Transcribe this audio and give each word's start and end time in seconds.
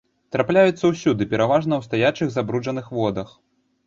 Трапляюцца 0.35 0.89
ўсюды, 0.91 1.27
пераважна 1.33 1.73
ў 1.77 1.81
стаячых 1.89 2.31
забруджаных 2.37 2.89
водах. 3.01 3.29